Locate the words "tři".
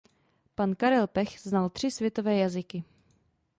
1.69-1.91